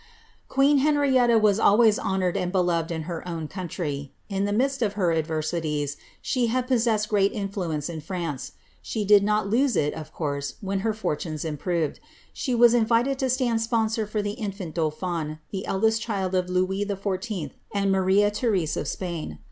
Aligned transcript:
Queen 0.47 0.79
Henrietta 0.79 1.37
was 1.37 1.59
always 1.59 1.99
honoured 1.99 2.35
and 2.35 2.51
beloved 2.51 2.89
in 2.91 3.03
her 3.03 3.21
own 3.27 3.47
country. 3.47 4.11
In 4.29 4.45
the 4.45 4.51
midst 4.51 4.81
of 4.81 4.93
her 4.93 5.11
adversities, 5.13 5.95
she 6.23 6.47
had 6.47 6.65
possessed 6.67 7.07
great 7.09 7.31
influence 7.33 7.87
in 7.87 8.01
France; 8.01 8.53
she 8.81 9.05
did 9.05 9.21
not 9.23 9.45
lose 9.47 9.75
it 9.75 9.93
of 9.93 10.11
course 10.11 10.55
when 10.59 10.79
her 10.79 10.93
fortunes 10.93 11.45
improved; 11.45 11.99
she 12.33 12.55
wae 12.55 12.73
invited 12.73 13.19
to 13.19 13.29
stand 13.29 13.61
sponsor 13.61 14.07
for 14.07 14.23
the 14.23 14.31
infant 14.31 14.73
dauphin, 14.73 15.37
the 15.51 15.67
eldest 15.67 16.01
child 16.01 16.33
of 16.33 16.49
Louie 16.49 16.83
XIV. 16.83 17.51
and 17.71 17.93
Blaria 17.93 18.35
Therese 18.35 18.75
of 18.75 18.87
Spain. 18.87 19.37